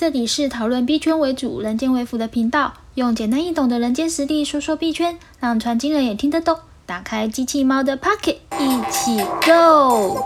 [0.00, 6.56] 这里是讨论币圈为主、人间为辅的频道，用简单易懂的人间实力说说币圈，让传经人也听得懂。
[6.86, 10.24] 打开机器猫的 Pocket，一起 Go！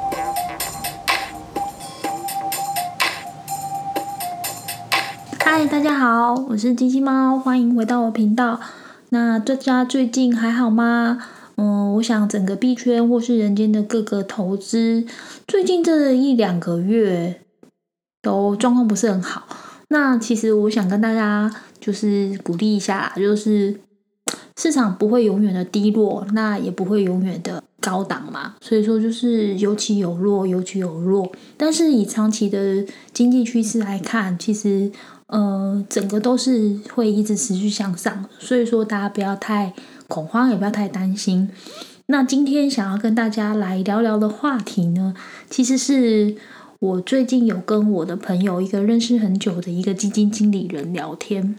[5.40, 8.60] 嗨，大家好，我是机器猫，欢迎回到我频道。
[9.08, 11.26] 那大家最近还好吗？
[11.56, 15.04] 嗯，我想整个币圈或是人间的各个投资，
[15.48, 17.40] 最近这一两个月
[18.22, 19.42] 都状况不是很好。
[19.94, 23.78] 那其实我想跟大家就是鼓励一下，就是
[24.56, 28.56] 市场不会永远的低落，那也不会永远的高档嘛。
[28.60, 31.30] 所以说就是有起有落，有起有落。
[31.56, 34.90] 但是以长期的经济趋势来看，其实
[35.28, 38.24] 呃整个都是会一直持续向上。
[38.40, 39.72] 所以说大家不要太
[40.08, 41.48] 恐慌，也不要太担心。
[42.06, 45.14] 那今天想要跟大家来聊聊的话题呢，
[45.48, 46.34] 其实是。
[46.84, 51.56] 我最近有跟我的朋友，一个认识很久的一个基金经理人聊天，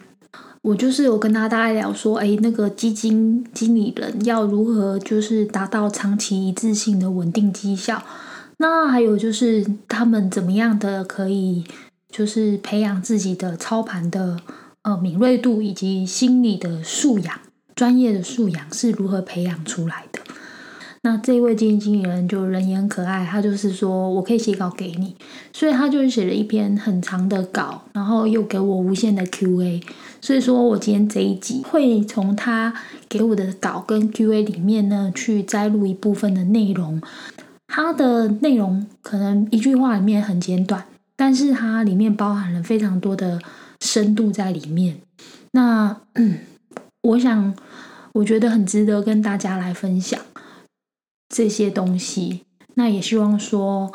[0.62, 8.04] 我就是有跟他大概聊说，哎，那个基金经理人要如何就是达到长期一致性的稳定绩效，
[8.58, 11.64] 那还有就是他们怎么样的可以
[12.08, 14.38] 就是培养自己的操盘的
[14.84, 17.40] 呃敏锐度以及心理的素养、
[17.74, 20.20] 专业的素养是如何培养出来的。
[21.06, 25.16] 那这一位基金经理人就人也很可爱，他就是说我可以写稿给你，
[25.54, 29.84] 所以他就是写了一篇很长的稿，然后又给我无限的 Q&A，
[30.20, 32.74] 所以说我今天这一集会从他
[33.08, 37.00] 给我的稿跟 Q&A 里面呢去摘录一部分的内容，
[37.68, 43.40] 它的内容可能一句话里面很简短，但是它里面包含了非常多的
[43.80, 44.98] 深度在里面。
[45.52, 45.96] 那
[47.08, 47.54] 我想
[48.14, 50.20] 我觉得很值得跟大家来分享。
[51.36, 53.92] 这些东西，那也希望说，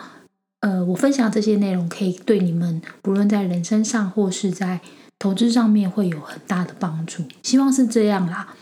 [0.60, 4.80] 呃，我分享这些内容可以对你们，不论在人生上或是在
[5.18, 7.22] 投资上面，会有很大的帮助。
[7.42, 8.54] 希望是这样啦。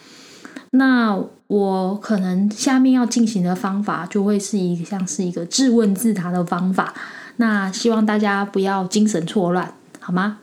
[0.70, 6.94] 那我可能下面要进行的方法，就会是一个像是一个自问自答的方法。
[7.38, 10.38] 那希望大家不要精神错乱，好吗？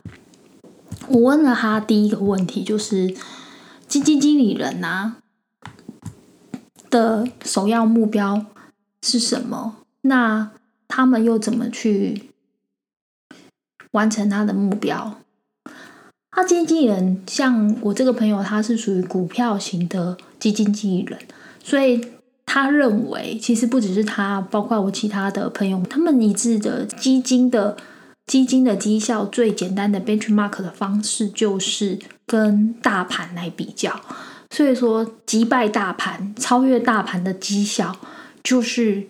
[1.08, 3.16] 我问了他第一个问题，就是
[3.88, 5.16] 基金经理人呐。
[6.90, 8.46] 的首要目标
[9.02, 9.76] 是什么？
[10.02, 10.50] 那
[10.88, 12.30] 他们又怎么去
[13.92, 15.20] 完成他的目标？
[16.30, 21.18] 他经理人像我这个朋友，他是属于股票型的基金经理人，
[21.64, 22.08] 所以
[22.44, 27.76] 他认为，其实不只是他，包括我其他的朋友，他们一致的基金的
[28.26, 34.00] 基金的绩效最简单的 benchmark 的方式，就是跟大盘来比较。
[34.56, 37.94] 所以说，击败大盘、超越大盘的绩效，
[38.42, 39.06] 就是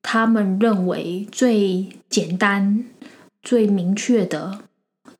[0.00, 2.84] 他们认为最简单、
[3.42, 4.60] 最明确的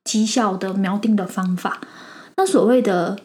[0.05, 1.81] 绩效的锚定的方法。
[2.37, 3.17] 那所谓的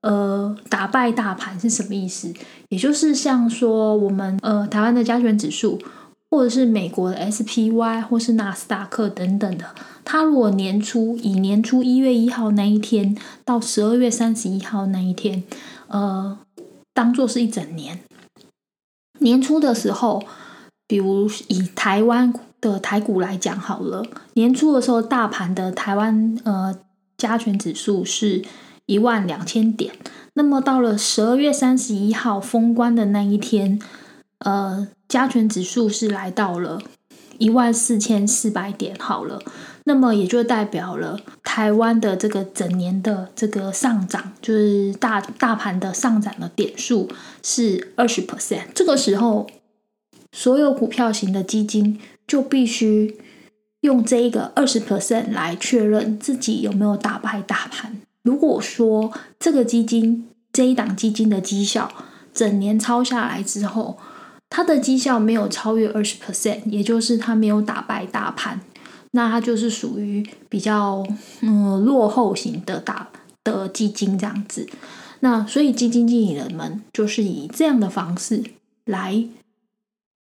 [0.00, 2.34] 呃打败大盘是什么意思？
[2.70, 5.80] 也就是像说，我们呃台湾的加权指数，
[6.28, 9.66] 或者是美国的 SPY，或是纳斯达克等等的，
[10.04, 15.44] 它如果年初以年初一月一号那一天到十二月三十一号那一天。
[15.88, 16.38] 呃，
[16.92, 18.00] 当做是一整年。
[19.20, 20.22] 年初的时候，
[20.86, 26.78] 比如以台湾的台股来讲好了，年初的时候，大盘的台湾呃
[27.16, 28.44] 加权指数是
[28.86, 29.94] 一万两千点。
[30.34, 33.80] 那么到了十二月三十一号封关的那一天，
[34.38, 36.80] 呃，加权指数是来到了
[37.38, 38.96] 一万四千四百点。
[38.98, 39.40] 好了。
[39.84, 47.10] 那么也就代表了台湾的这个整年的这个上涨，就是大大盘的上涨的点数
[47.42, 48.64] 是二十 percent。
[48.74, 49.46] 这个时候，
[50.32, 53.18] 所有股票型的基金就必须
[53.82, 58.00] 用这一个二十 percent 来确认自己有没有打败大盘。
[58.22, 61.92] 如果说这个基金这一档基金的绩效
[62.32, 63.98] 整年抄下来之后，
[64.48, 68.60] 它的绩效没有超越二十 percent，也就是它没有打败大盘。
[69.14, 71.06] 那它就是属于比较
[71.40, 73.08] 嗯落后型的大
[73.44, 74.68] 的基金这样子，
[75.20, 78.42] 那所以基金经理人们就是以这样的方式
[78.84, 79.24] 来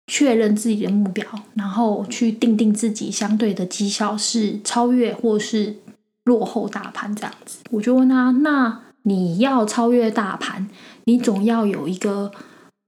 [0.07, 1.23] 确认自己的目标，
[1.53, 5.75] 然后去定定自己相对的绩效是超越或是
[6.23, 7.59] 落后大盘这样子。
[7.69, 10.67] 我就问他，那你要超越大盘，
[11.03, 12.31] 你总要有一个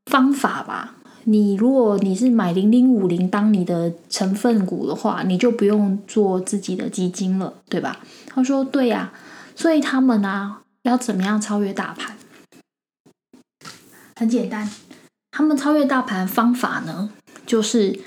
[0.08, 0.96] 方法吧？
[1.26, 8.00] 你如果你是买零零五零当你的成分股的话，你就不用做自己的基金了，对吧？
[8.28, 9.14] 他说对呀，
[9.56, 12.18] 所以他们啊要怎么样超越大盘？
[14.16, 14.70] 很简单，
[15.32, 17.12] 他们超越大盘方法呢，
[17.46, 18.00] 就是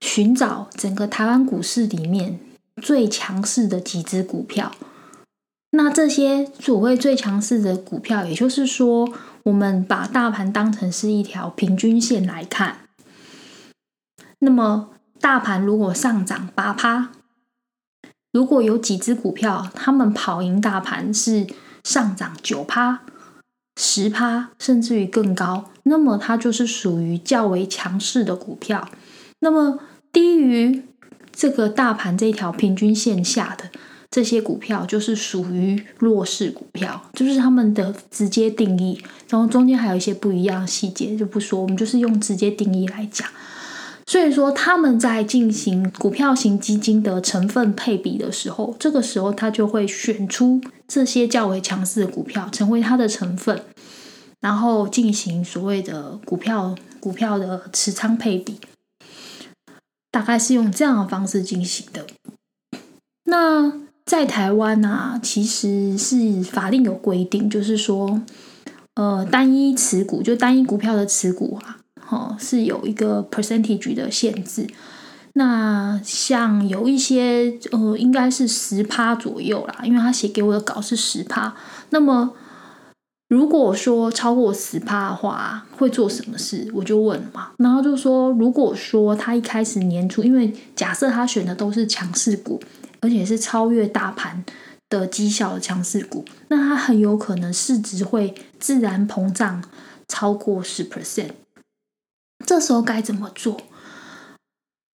[0.00, 2.38] 寻找整个台湾股市里面
[2.82, 4.72] 最强势的几只股票。
[5.72, 9.12] 那这些所谓最强势的股票，也就是说，
[9.44, 12.88] 我们把大盘当成是一条平均线来看。
[14.40, 14.90] 那么，
[15.20, 17.10] 大盘如果上涨八趴，
[18.32, 21.46] 如果有几只股票，他们跑赢大盘是
[21.84, 23.02] 上涨九趴、
[23.76, 28.88] 十趴，甚至于更高，那么它就是属于较为强势的股票。
[29.38, 29.78] 那么
[30.12, 30.82] 低于
[31.30, 33.70] 这个大盘这条平均线下的。
[34.10, 43.28] 这些股票就是属于弱势股票，就是他们的直接定义，然后中间还有一些不一样的细节就不说，我们就是用直接定义来讲。
[44.06, 53.62] 所以说他们在进行股票型基金的成分配比的时候，这个时候他就会选出这些较为强势的股票成为它的成分，
[54.40, 58.56] 然后进行所谓的股票股票的持仓配比，
[60.10, 62.08] 大概是用这样的方式进行的。
[63.26, 63.72] 那。
[64.06, 68.20] 在台湾啊，其实是法令有规定，就是说，
[68.94, 74.66] 呃，单一持股就单一股票的持股啊，哦，是有一个 percentage 的限制。
[75.34, 81.54] 那像有一些呃，应该是十趴左右啦，因为他写给我的稿是十趴。
[81.90, 82.32] 那么
[83.28, 86.68] 如果说超过十趴的话，会做什么事？
[86.74, 92.60] 我就问嘛，然后就说，如果说他一开始年初，因为假设他选的都是强势股。
[93.00, 94.44] 而且是超越大盘
[94.88, 99.62] 的绩效的强势股，那它很有可能市值会自然膨胀
[100.08, 101.30] 超过十 percent。
[102.44, 103.60] 这时候该怎么做？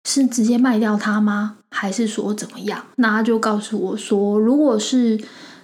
[0.07, 1.57] 是直接卖掉它吗？
[1.71, 2.85] 还是说怎么样？
[2.97, 5.19] 那他就告诉我说，如果是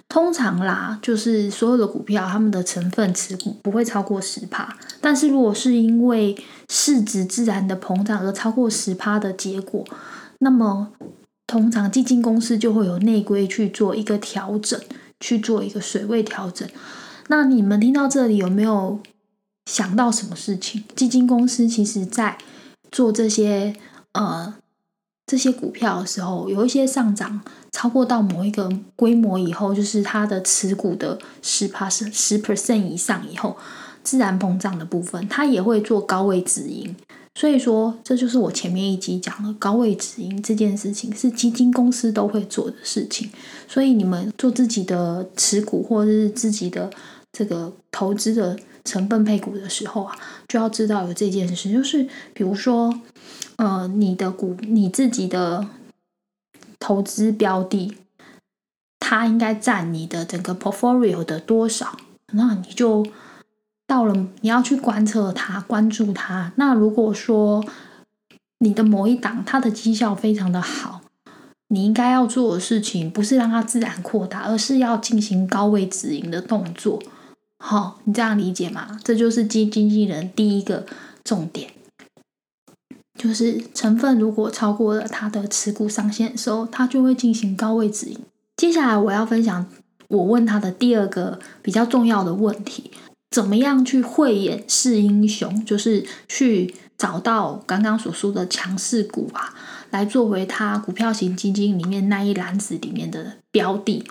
[0.08, 4.76] 通常啦，就是所有的股票，他们的成分持股不会超过十趴。
[5.00, 6.36] 但是如果是因为
[6.68, 9.84] 市值自然的膨胀而超过十趴的结果，
[10.40, 10.92] 那么。
[11.52, 14.80] 通常基金公司就会有内规去做一个调整，
[15.20, 16.66] 去做一个水位调整。
[17.28, 18.98] 那你们听到这里有没有
[19.66, 20.82] 想到什么事情？
[20.96, 22.38] 基金公司其实在
[22.90, 23.76] 做这些
[24.12, 24.54] 呃
[25.26, 33.58] 这些股票的时候，有一些上涨超过到某一个规模以后，就是它的持股的十帕十十 percent 以上以后，
[34.02, 36.96] 自然膨胀的部分，它也会做高位止盈。
[37.34, 43.30] 所以说，这就是我前面一集讲的高位止盈这件事情，是基金公司都会做的事情。
[43.66, 46.90] 所以你们做自己的持股或者是自己的
[47.32, 50.14] 这个投资的成分配股的时候啊，
[50.46, 53.00] 就要知道有这件事，就是比如说，
[53.56, 55.66] 呃，你的股你自己的
[56.78, 57.96] 投资标的，
[59.00, 61.96] 它应该占你的整个 portfolio 的多少，
[62.34, 63.06] 那你就。
[63.92, 66.50] 到了，你要去观测它，关注它。
[66.56, 67.62] 那如果说
[68.60, 71.02] 你的某一档它的绩效非常的好，
[71.68, 77.02] 你应该要做的事情不是让它自然扩大，而是要进行高位止盈的动作。
[77.58, 78.98] 好，你这样理解吗？
[79.04, 80.86] 这就是基经纪人第一个
[81.22, 81.72] 重点，
[83.18, 88.18] 就是成分如果超过了它的持股上限的时候，它就会进行高位止盈。
[88.56, 89.66] 接下来我要分享
[90.08, 92.90] 我问他的第二个比较重要的问题。
[93.32, 95.64] 怎么样去慧眼识英雄？
[95.64, 99.54] 就是去找到刚刚所说的强势股啊，
[99.90, 104.04] 来作为他股票型基金里面那一篮子里面的标的。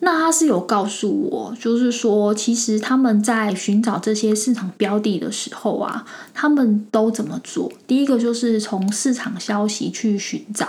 [0.00, 7.72] 那他是有告诉我，就是说，其实他们在寻找这些市场标的的时候啊，他们都怎么做？
[7.86, 10.68] 第一个就是从市场消息去寻找。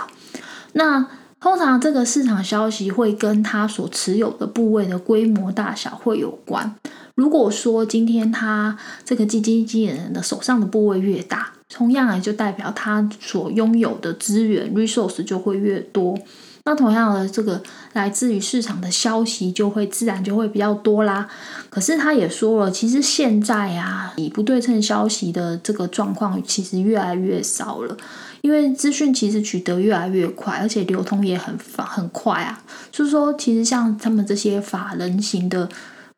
[0.72, 1.06] 那
[1.40, 6.74] 通常这个市场消息会跟他所持有的部位的规模大小会有关。
[7.20, 8.74] 如果说今天他
[9.04, 16.18] 这个基金经理人的手上的部位越大，同样也就代表他所拥有的资源 resource 就会越多。
[16.64, 17.62] 那同样的，这个
[17.92, 21.28] 来自于市场的消息就会自然就会比较多啦。
[21.68, 27.94] 可是他也说了，其实现在啊，以不对称消息的这个状况其实越来越少了，
[28.40, 32.62] 因为资讯其实取得越来越快，而且流通也很很快啊。
[32.90, 35.68] 就是说，其实像他们这些法人型的。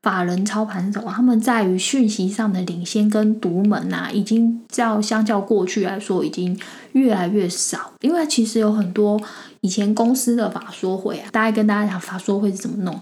[0.02, 6.58] 法人操盘手，他们在于讯息上的领先跟独门啊，已经较相较过去来说，已经
[6.92, 7.92] 越来越少。
[8.00, 9.20] 因为其实有很多
[9.60, 13.00] 以前公司的法说会啊，大概跟大家讲法说会是怎么弄。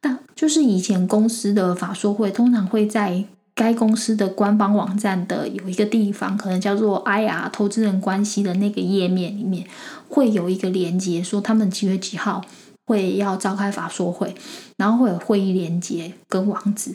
[0.00, 9.66] 但就是以前公司的法说会，通常会在该公司的官方网站的有一个地方，可能叫做 IR 投资人关系的那个页面里面，
[10.08, 12.44] 会有一个连接，说他们几月几号。
[12.92, 14.34] 会要召开法说会，
[14.76, 16.94] 然后会有会议连接跟网址。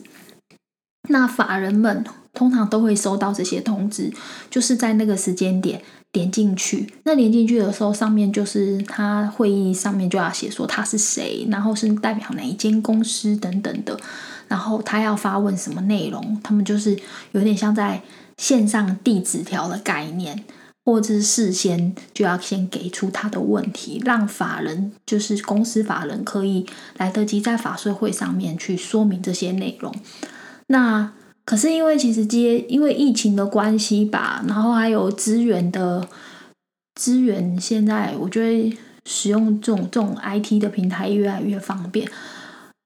[1.10, 4.14] 那法人们通常都会收到这些通知，
[4.52, 6.94] 就是在那个时间点点进去。
[7.06, 14.00] 那点进去的时候，上面就是他会议上面就要写说他是谁，然后是代表哪一间公司等等的，
[14.48, 16.96] 然后他要发问什么内容，他们就是
[17.32, 18.04] 有点像在
[18.38, 20.44] 线上递纸条的概念。
[20.88, 26.66] 或者是事先就要先给出他的问题，让法人就是公司法人可以
[26.96, 29.94] 来得及在法税会上面去说明这些内容。
[30.68, 31.12] 那
[31.44, 36.08] 可是因为其实接因为疫情的关系吧，然后还有资源的
[36.96, 42.10] 资源，现在我觉得使用这种这种 IT 的平台越来越方便。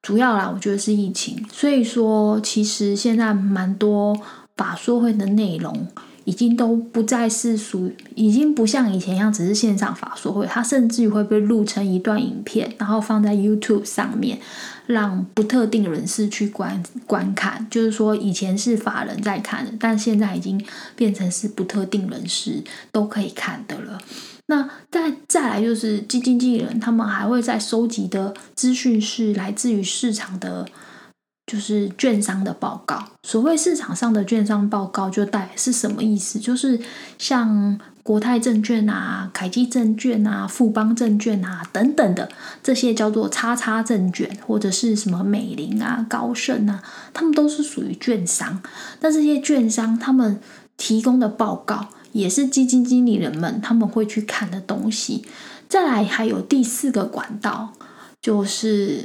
[0.01, 4.19] 主要啦，我觉得是疫情，所以说其实现在蛮多
[4.57, 5.87] 法说会的内容。
[6.23, 14.39] 已经都不再是属于，已经不像以前一样只是线上法说会，它甚至于会被录成一段影片，然后放在 YouTube 上面，
[14.85, 17.65] 让不特定人士去观观看。
[17.71, 20.63] 就是说，以前是法人在看，但现在已经
[20.95, 23.99] 变成是不特定人士都可以看的了。
[24.47, 30.67] 那再再来就是基金经理人，他们还会在收集的资讯是来自于市场的。
[31.51, 36.39] 就是券商的报告，所谓市场上的券商报告，就代是什么意思？
[36.39, 36.79] 就是
[37.17, 42.29] 像国泰证券啊、凯基证券啊、富邦证券啊等等的
[42.63, 46.81] 这些叫做叉叉证券，或者是什么美林啊、高盛啊，
[47.13, 48.61] 他们都是属于券商。
[49.01, 50.39] 那这些券商他们
[50.77, 55.25] 提供的报告，也是基金经理人们他们会去看的东西。
[55.67, 57.73] 再来还有第四个管道，
[58.21, 59.03] 就是。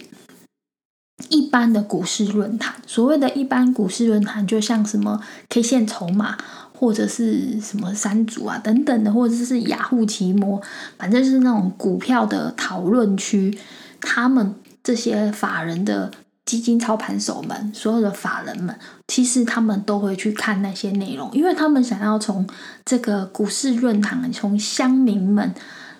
[1.30, 5.18] 一般的股市论坛，所谓的一般股市论坛，就像什么
[5.48, 6.36] K 线筹码，
[6.74, 10.60] 或者是什么三组啊等等的，或者是雅虎奇摩，
[10.98, 13.58] 反正是那种股票的讨论区。
[13.98, 14.54] 他们
[14.84, 16.10] 这些法人的
[16.44, 22.46] 基金操盘手们，所有的法人们，其实他们都会去看那些内容，因为他们想要从
[22.84, 25.54] 这个股市论坛，从乡民们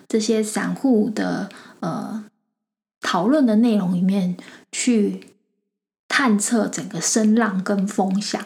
[0.07, 2.23] 这些散户的呃。
[3.09, 4.35] 讨论的内容里面
[4.69, 5.27] 去
[6.09, 8.43] 探测整个声浪跟风向，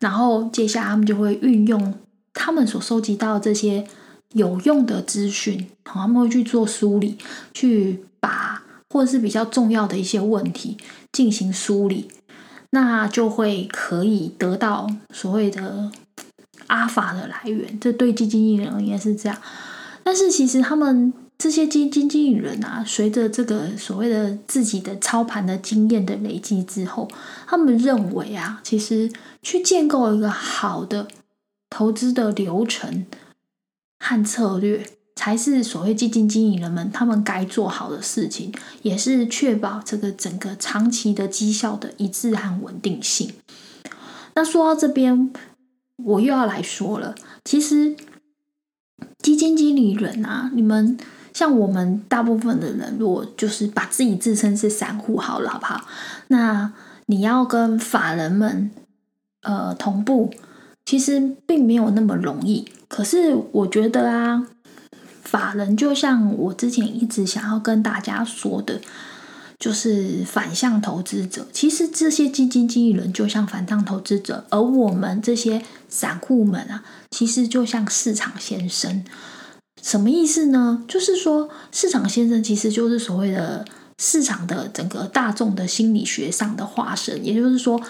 [0.00, 1.94] 然后接下来他们就会运用
[2.34, 3.86] 他们所收集到这些
[4.32, 7.16] 有用的资讯，他们会去做梳理，
[7.54, 10.76] 去把或者是比较重要的一些问题
[11.12, 12.10] 进行梳理，
[12.70, 15.92] 那就会可以得到所谓的
[16.66, 17.78] 阿法的来源。
[17.78, 19.38] 这对基金经理人而言是这样，
[20.02, 21.12] 但是其实他们。
[21.40, 27.08] 这些基金经理人啊，随着这个所谓的自己的操盘的经验的累积之后，
[27.46, 31.08] 他们认为啊，其实去建构一个好的
[31.70, 33.06] 投资的流程
[33.98, 34.84] 和策略，
[35.16, 43.32] 才是所谓基金经理人们他们该做好的事情，也是确保这个整个长期的绩效的一致和稳定性。
[44.34, 45.32] 那说到这边，
[45.96, 47.14] 我又要来说了，
[47.46, 47.96] 其实
[49.22, 50.98] 基金经理人啊，你们。
[51.40, 55.86] 像我们大部分的人，如果就是把自己自称是散户好了，好不好？
[56.28, 56.70] 那
[57.06, 58.70] 你要跟法人们
[59.40, 60.30] 呃同步，
[60.84, 62.68] 其实并没有那么容易。
[62.88, 64.46] 可是我觉得啊，
[65.22, 68.78] 法人就像我之前一直想要跟大家说的，
[69.58, 71.46] 就是反向投资者。
[71.54, 79.02] 其实这些基金经理人就像反向投资者，而我们这些散户们啊，其实就像市场先生。
[79.82, 80.84] 什么意思呢？
[80.86, 83.64] 就是说，市场先生其实就是所谓的
[83.98, 87.24] 市场的整个大众的心理学上的化身。
[87.24, 87.80] 也就是说，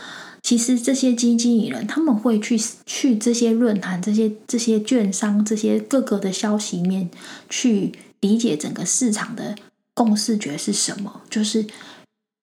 [0.42, 7.10] 其实这些基金经理人他们会去去这些论坛、这些这些券商、这些各个的消息面
[7.48, 9.56] 去理解整个市场的
[9.94, 11.22] 共识觉是什么。
[11.28, 11.66] 就是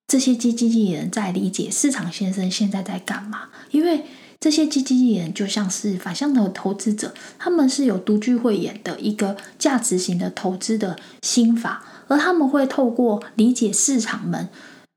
[0.06, 4.04] 这些基金经理人在理解市场先生现在在干嘛，因为。
[4.40, 14.48] 这些基金经理人就像是反向的投资者，他们是有独具慧眼的一个价值型的投资的心法，而他们会透过理解市场们，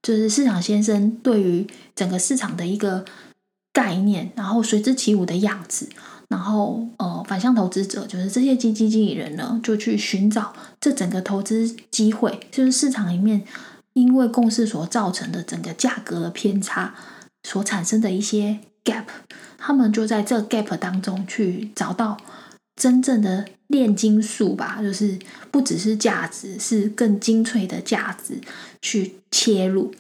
[0.03, 3.03] 就是市场先生对于整个市场的一个
[3.73, 5.89] 概念，然后随之起舞的样子，
[6.27, 13.41] 然后呃，反向投资者就是这些基金经理人呢，就去寻找这整个投资机会，就是市场里面
[13.93, 16.93] 因为共识所造成的整个价格的偏差
[17.41, 18.59] 所产生的一些。
[18.83, 19.05] gap，
[19.57, 22.17] 他们就在这 gap 当中去找到
[22.75, 25.19] 真正的炼金术吧，就是
[25.51, 28.41] 不只是价值，是更精粹的价值
[28.81, 29.93] 去切入，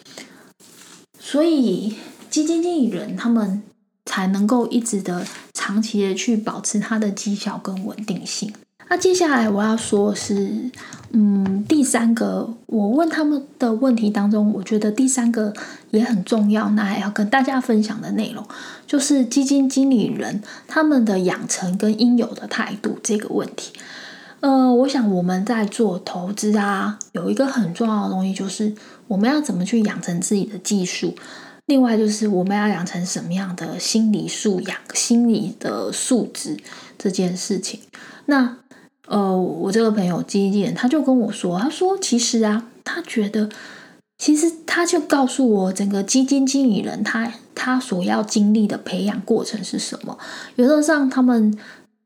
[1.19, 1.95] 所以
[2.29, 3.61] 基金经理人他们
[4.05, 8.51] 才能够一直的长期的去保持它的绩效跟稳定性。
[8.91, 10.69] 那接下来我要说是，
[11.11, 15.53] 嗯，第三个我问他们的问题当中，我觉得第三个
[15.91, 18.45] 也很重要，那还要跟大家分享的内容，
[18.85, 23.71] 就是基金经理人他们的养成跟应有的态度这个问题。
[24.41, 28.75] 呃，我想我们在做投资啊，有一个很重要的东西，就是
[29.07, 31.15] 我们要怎么去养成自己的技术。
[31.67, 36.57] 另外就是我们要养成什么样的心理素养、心理的素质
[36.97, 37.79] 这件事情。
[38.25, 38.57] 那
[39.11, 43.49] 呃，我这个朋友基金人他就跟我说，他说其实啊，他觉得
[44.17, 50.17] 其实他就告诉我，整个基金经理人他他所要经历的培养过程是什么。
[50.55, 51.57] 原则上，他们。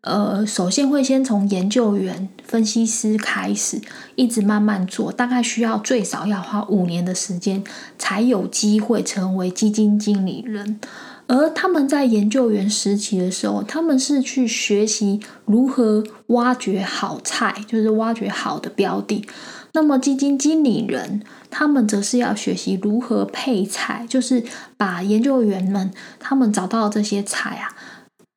[0.01, 3.81] 呃，首先会先从研究员、分析师开始，
[4.13, 7.63] 一直慢慢做，大概需要最少要花五年的时间，
[7.97, 10.79] 才有机会成为基金经理人。
[11.27, 19.27] 而他们在研究员时期的时候，他们是去学习如何挖掘好菜，就是挖掘好的标的。
[19.73, 24.43] 那么基金经理人，他们则是要学习如何配菜，就是
[24.77, 27.75] 把研究员们他们找到这些菜啊，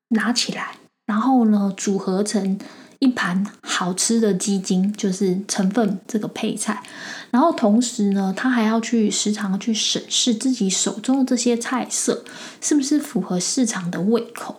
[0.08, 0.76] 拿起来。
[1.06, 2.58] 然后呢，组合成
[2.98, 6.82] 一盘好吃的基金，就是成分这个配菜。
[7.30, 12.24] 然后同时呢，他还要去时常去审视自己手中的这些菜色
[12.60, 14.58] 是不是符合市场的胃口。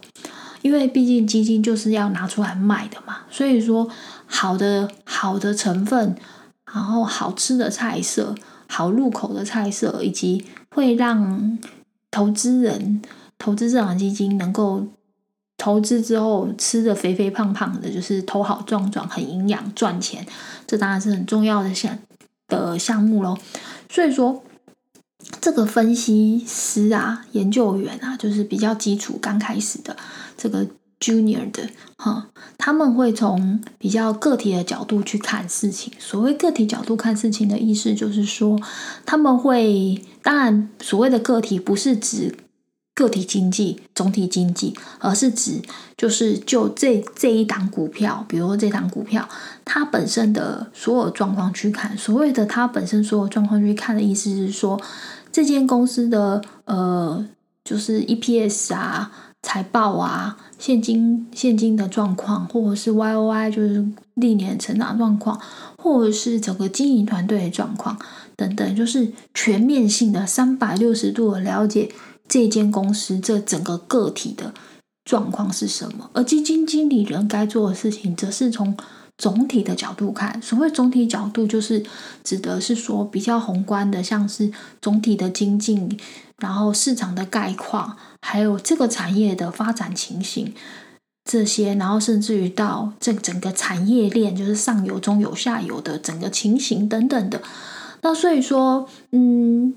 [0.62, 3.90] 因为毕竟基金就是要拿出来卖的嘛，所以说
[4.26, 6.16] 好的好的成分，
[6.74, 8.36] 然后好吃的菜色，
[8.68, 11.58] 好入口的菜色，以及会让
[12.12, 13.02] 投资人
[13.38, 14.88] 投资这款基金能够。
[15.62, 20.26] 投资之后吃的肥肥胖胖的，就是头好壮壮，很营养，赚钱，
[20.66, 22.00] 这当然是很重要的项
[22.50, 23.38] 的项目喽。
[23.90, 24.44] 所以说，
[25.40, 29.96] 这个分析师啊、研究员啊，就是比较基础刚开始的
[30.36, 30.68] 这个
[31.00, 32.28] junior 的哈，
[32.58, 35.94] 他们会从比较个体的角度去看事情。
[35.98, 38.60] 所谓个体角度看事情的意思，就是说
[39.06, 42.36] 他们会，当然所谓的个体不是指。
[43.00, 45.62] 个体经济、总体经济，而是指
[45.96, 49.26] 就是就这这一档股票，比如说这档股票，
[49.64, 51.98] 它本身的所有状况去看。
[51.98, 54.78] 所谓的它本身所有状况去看的意思是说，
[55.32, 57.26] 这间公司的呃，
[57.64, 59.10] 就是 EPS 啊、
[59.42, 63.86] 财报啊、现金现金的状况，或者是 YOY 就是
[64.16, 65.40] 历年成长状况，
[65.78, 67.98] 或者是整个经营团队的状况
[68.36, 71.90] 等等，就是全面性的三百六十度的了解。
[72.30, 74.54] 这间公司这整个个体的
[75.04, 76.10] 状况是什么？
[76.14, 78.78] 而基金经理人该做的事情，则是从
[79.18, 80.40] 总体的角度看。
[80.42, 81.84] 所谓总体角度，就是
[82.24, 85.98] 指的是说比较宏观的，像是总体的经济，
[86.38, 90.54] 然后市场的概况，还有这个产业的发展情形
[91.26, 97.42] 这些，然后甚至于到这整个产业链，就是上游、中游、下游的整个情形等等的。
[98.04, 99.74] 那所以说，嗯。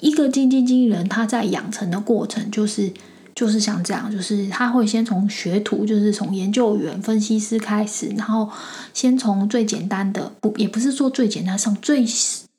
[0.00, 2.92] 一个基金经理人，他在养成的过程就是
[3.34, 8.50] 就是像这样，就是他会先从学徒，就是从研究员、分析师开始，然后
[8.94, 12.06] 先从最简单的，不也不是说最简单，上最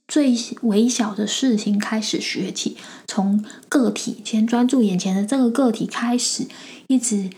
[0.08, 6.46] 最微小的事情开始学起，从个体先专注眼前的这个个体开始，
[6.88, 7.30] 一直。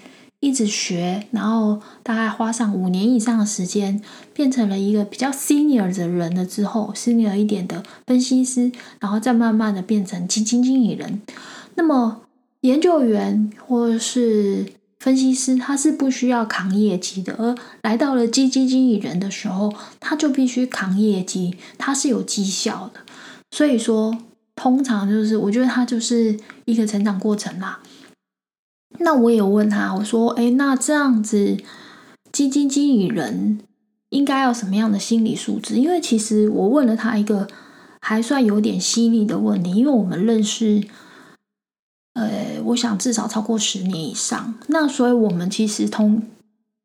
[0.42, 4.02] 一直学，然后大概花上五年以上的时间，
[4.34, 11.22] 变成了一个比较 senior 的人了之后，senior 一点的分析师，然后再慢慢的变成基金经理人。
[11.76, 12.22] 那么
[12.62, 14.66] 研究员或是
[15.00, 23.02] 分析师，他是不需要扛业绩的，而来到了基金经理人的时候，他就必须扛业绩，他是有绩效的。
[23.52, 24.18] 所以说，
[24.56, 27.80] 通常就是我觉得他就是一个成长过程啦。
[29.00, 31.58] 那我有问他，我说：“哎，那这样子，
[32.32, 33.60] 基金经理人
[34.10, 37.48] 应该要什么样的心理素质？”因为其实我问了他一个
[38.02, 40.84] 还算有点犀利的问题，因为我们认识，
[42.14, 44.56] 呃，我想至少超过十年以上。
[44.68, 46.24] 那所以我们其实同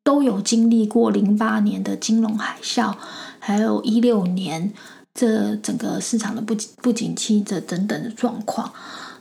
[0.03, 2.95] 都有经历过零八年的金融海啸，
[3.39, 4.71] 还有一六年
[5.13, 8.71] 这整个市场的不不景气这等等的状况。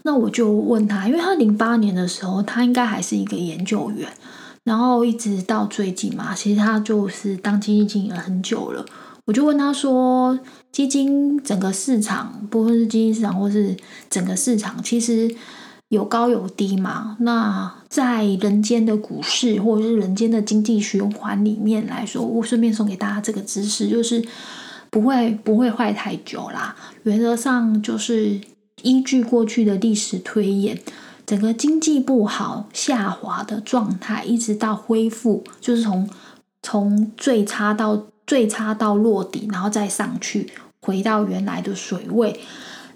[0.06, 4.06] 那我就问他，因为他零八年的时候，他应该还是一个研究员，
[4.62, 8.84] 然后一直到最近嘛，其实他就是当基金经理很久了。
[9.24, 10.38] 我就问他说，
[10.70, 13.74] 基金整个市场，不论是基金市场或是
[14.10, 15.34] 整个市场，其实
[15.88, 17.16] 有高有低嘛。
[17.20, 24.22] 那在人间的股市或者是人间的经济循环里面来说，我顺便送给大家这个知识，就是
[24.90, 26.76] 不会不会坏太久啦。
[27.04, 28.38] 原则上就是。
[28.84, 30.78] 依据过去的历史推演，
[31.26, 36.08] 整个经济不好下滑的状态，一直到恢复，就是从
[36.62, 42.38] 从最差到最差到落底，然后再上去，回到原来的水位。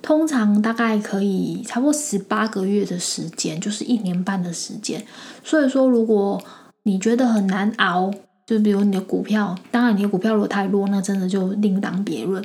[0.01, 5.05] 通常大概可以差不多十八个月的时间，就是一年半的时间。
[5.43, 6.41] 所以说，如果
[6.85, 8.09] 你觉得很难熬，
[8.47, 12.43] 就比如你的股票，当然你的股票如果太弱，那真的就另当别论。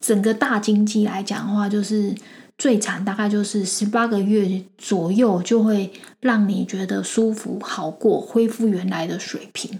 [0.00, 2.14] 整个大经济来讲的话，就是
[2.58, 9.78] 最惨，大概就是十八个月左右，就会让你觉得舒服、好过、恢复原来的水平。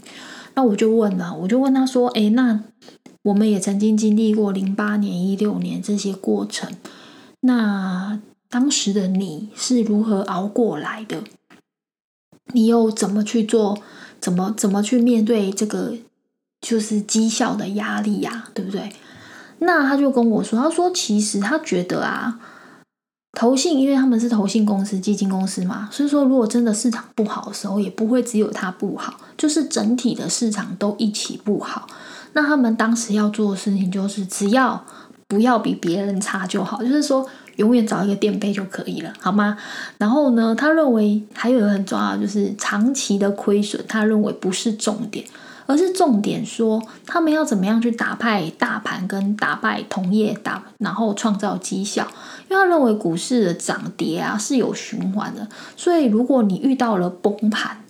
[0.54, 2.62] 那我就问了，我就问他说：“哎，那
[3.22, 6.70] 我们也曾经经历过零八年、一六年这些过程。”
[7.40, 11.22] 那当时的你是如何熬过来的？
[12.52, 13.78] 你又怎么去做？
[14.18, 15.94] 怎么怎么去面对这个
[16.60, 18.48] 就是绩效的压力呀？
[18.54, 18.92] 对不对？
[19.58, 22.40] 那他就跟我说，他说其实他觉得啊，
[23.36, 31.86] 投信因为他们是投信公司、基金公司嘛，所以说如果真的市场不好的时候，也不会只有它不好，就是整体的市场都一起不好。
[32.32, 34.84] 那他们当时要做的事情就是只要。
[35.28, 39.58] 不要比别人差就好，就是说永远找一个垫背就可以了，好吗？
[39.98, 45.26] 然后呢，他认为还有一个很重要，就是长期的亏损，他认为不是重点，
[45.66, 52.06] 而是重点说他们要怎么样去打败大盘跟打败同业打，然后创造绩效。
[52.48, 57.82] 因为他认为股市的涨跌啊是有循环的，所以如果你遇到了崩盘，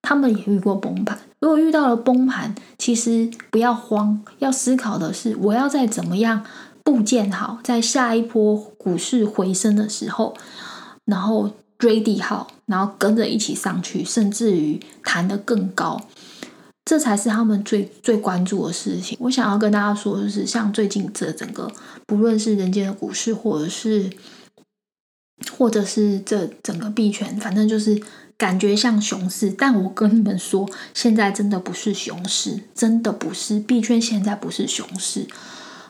[0.00, 1.18] 他们也遇过崩盘。
[1.40, 6.44] 如果遇到了崩盘，其实不要慌，要思考的是我要在怎么样
[6.82, 10.34] 部件好，在下一波股市回升的时候，
[11.04, 16.00] 然后 ready 好，然后跟着一起上去，甚至于弹得更高，
[16.84, 19.16] 这才是他们最最关注的事情。
[19.20, 21.70] 我想要跟大家说，就是像最近这整个，
[22.06, 24.10] 不论是人间的股市，或者是
[25.56, 28.02] 或者是这整个币圈，反正就是。
[28.38, 35.28] 感觉像熊市，但我跟你们说，现在真的不是熊市，真的不是币圈现在不是熊市，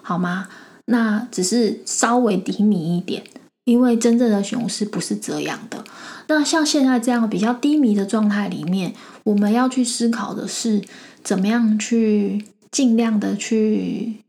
[0.03, 0.49] 好吗？
[0.85, 3.25] 那只是稍微低迷一点，
[3.65, 5.83] 因为真正的熊市不是这样的。
[6.27, 8.93] 那像现在这样比较低迷的状态里面，
[9.25, 10.83] 我们要去思考的是，
[11.23, 14.23] 怎么样去尽量的去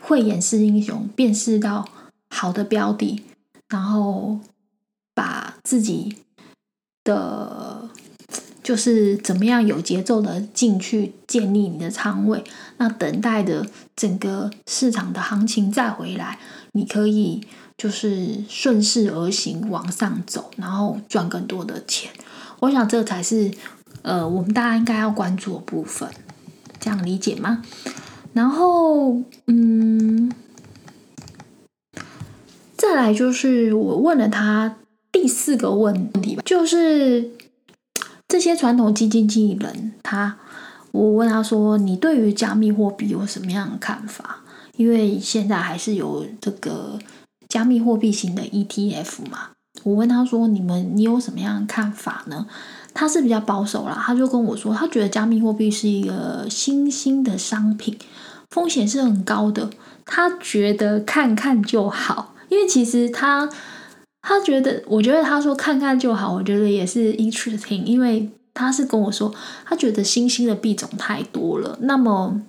[0.00, 1.88] 慧眼识英雄，辨识到
[2.28, 3.22] 好的标的，
[3.68, 4.40] 然后
[5.14, 6.16] 把自己。
[7.02, 7.88] 的，
[8.62, 12.44] 就是怎么样有节奏的进去建立你的仓位，
[12.76, 16.38] 那等待的整个市场的行情再回来，
[16.72, 17.42] 你可以
[17.78, 22.12] 就是顺势而行往上走，然后赚更多的钱。
[22.60, 23.50] 我想这才是
[24.02, 26.08] 呃我们大家应该要关注的部分，
[26.78, 27.62] 这样理解吗？
[28.32, 30.32] 然后嗯，
[32.76, 34.76] 再来就是我问了他。
[35.12, 37.32] 第四个问题吧，就是
[38.28, 40.38] 这些传统基金经理人，他
[40.92, 44.44] 我问他说：“你对于加密货币有什么样的看法？”
[44.78, 46.96] 因为现在还是有这个
[47.48, 49.50] 加密货币型的 ETF 嘛。
[49.82, 52.46] 我问他说：“你们你有什么样的看法呢？”
[52.94, 57.96] 他是比较保守啦，他就跟我说：“他觉得加密货币是一个新兴的商品，
[58.50, 59.70] 风险是很高的。
[60.04, 63.48] 他觉得看看就好，因为其实他。”
[64.22, 69.32] 他觉得，我觉得他说看看就好，我觉得也是 interesting，因为他是跟我说，
[69.64, 71.78] 他觉得新兴的币种太多了。
[71.80, 72.42] 那么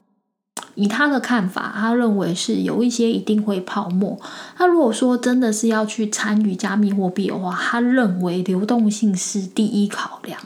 [0.76, 4.20] 以他的看法，他认为是有一些一定会泡沫。
[4.56, 10.40] 他如果说真的是要去参与加密货币的话，他认为流动性是第一考量，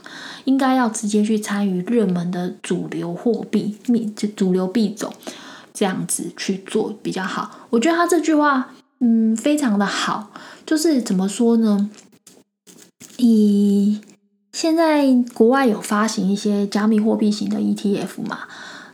[0.44, 5.12] 应该要直接去参与热门的主流货币、币就主流币种
[5.72, 7.66] 这样子去做比较好。
[7.70, 8.72] 我觉得他这句话。
[8.98, 10.30] 嗯，非常的好，
[10.64, 11.90] 就是怎么说呢？
[13.18, 14.00] 以
[14.54, 18.38] 现在国外有发行一些加密货币型的 ETF 嘛？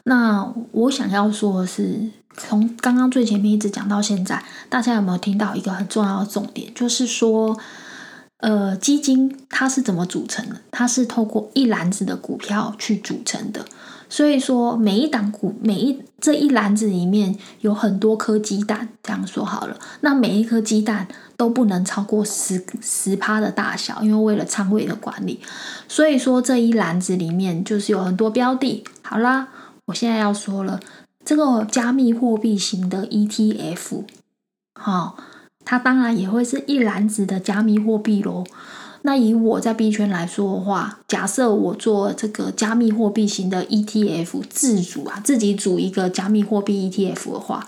[0.04, 6.72] 那我想要说的是，从刚刚最前面一直讲到现在，大家有没有听到一个很重要的重点？
[6.74, 7.56] 就是说，
[8.38, 10.56] 呃，基金它是怎么组成的？
[10.70, 13.64] 它是透过一篮子的股票去组成的。
[14.08, 19.78] 所以说，每一档股，每一这一篮子里面有很多颗鸡蛋，这样说好了。
[20.00, 25.40] 那每一颗鸡蛋都不能超过十十趴的大小，因为为了仓位的管理。
[25.88, 28.84] 所以说，这一篮子里面就是有很多标的。
[29.00, 29.48] 好啦，
[29.86, 30.80] 我现在要说了，
[31.24, 34.04] 这个加密货币型的 ETF，
[34.74, 35.16] 好，
[35.64, 38.44] 它当然也会是一篮子的加密货币喽。
[39.04, 47.66] 那以我在币圈来说的话，假设我做这个加密货币型的 ETF 自主啊，自己组一个加密货币 ETF 的话，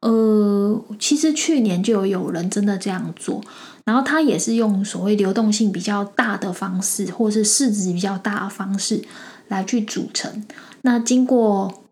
[0.00, 3.42] 呃，其实去年就有人真的这样做，
[3.84, 9.04] 然后他也是用所谓流动性比较大的方式，或是市值比较大的方式
[9.48, 10.46] 来去组成。
[10.86, 11.82] 那经过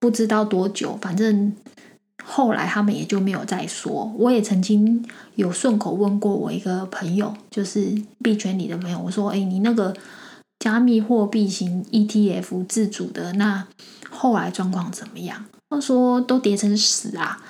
[0.00, 1.54] 不知道多久，反正
[2.24, 4.12] 后来他们也就没有再说。
[4.18, 5.04] 我也曾经
[5.36, 9.96] 有顺口问过我一个朋友，就是币圈里的朋友，我说：“哎，你那个
[10.58, 13.68] 加密货币型 ETF 自主的，那
[14.10, 17.40] 后来状况怎么样？”他说：“都跌成屎啊！”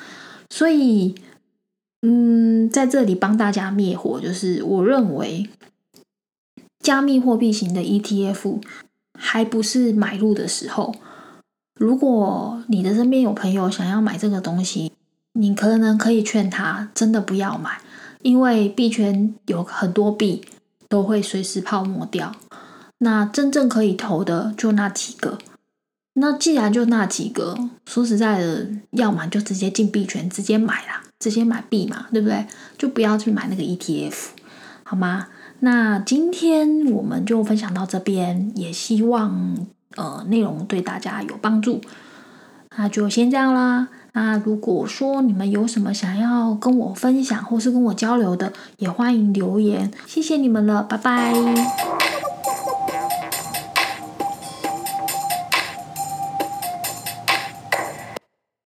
[0.51, 1.15] 所以，
[2.03, 5.49] 嗯，在这里帮大家灭火，就是我认为
[6.81, 8.61] 加密货币型的 ETF
[9.25, 10.93] 还不是买入的时候。
[11.77, 14.93] 如果你的身边有朋友想要买这个东西，
[15.35, 17.81] 你可能可以劝他真的不要买，
[18.23, 20.45] 因为币圈有很多币
[20.89, 22.35] 都会随时泡沫掉。
[22.99, 25.39] 那真正可以投的就那几个。
[26.15, 27.57] 那既然就那几个，
[27.87, 32.47] 说实在的，要么就直接进币圈，直接买啦，直接买币嘛，对不对？
[32.77, 34.15] 就不要去买那个 ETF，
[34.85, 35.29] 好吗？
[35.65, 39.57] 那今天我们就分享到这边，也希望
[39.95, 41.81] 呃内容对大家有帮助。
[42.77, 43.87] 那就先这样啦。
[44.13, 49.93] 那如果说你们有什么想要跟我分享或是跟我交流的，也欢迎留言。
[50.05, 51.33] 谢谢你们了，拜拜。